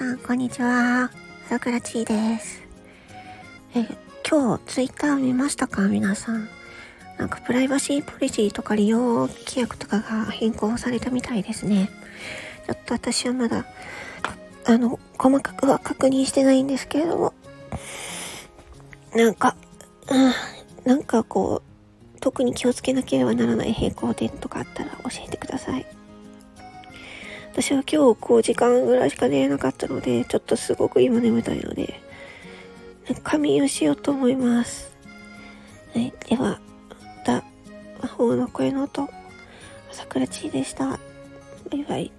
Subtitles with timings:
[0.00, 1.10] さんこんにちは。
[1.46, 2.62] さくらちーです。
[3.74, 3.86] え、
[4.26, 5.88] 今日ツイッター見ましたか？
[5.88, 6.48] 皆さん。
[7.18, 11.90] なんかプライバシーポリシーとか利用規約とかが変更されたみたいですね。
[12.66, 13.66] ちょっと私はまだ、
[14.64, 17.34] あの、細かくは確認してないんですけれども、
[19.14, 19.54] なんか、
[20.08, 20.32] うん、
[20.90, 21.60] なんかこ
[22.16, 25.84] う、特に気をつけなければならない変更点とかあったら教えてください。
[27.52, 32.00] 私は今日こう時間ぐらいしか寝れなかったので、ちょっとすごく今眠たいので、
[33.24, 34.92] 仮眠をしようと思います。
[35.94, 37.44] はい、では、また、
[38.00, 39.08] 魔法の声の音、
[39.90, 40.86] 朝倉ちでした。
[40.88, 40.98] バ
[41.72, 42.12] イバイ。